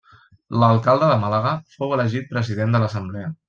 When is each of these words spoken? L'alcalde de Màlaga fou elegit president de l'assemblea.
L'alcalde 0.63 1.09
de 1.11 1.19
Màlaga 1.25 1.53
fou 1.77 1.95
elegit 1.99 2.29
president 2.35 2.75
de 2.77 2.83
l'assemblea. 2.85 3.33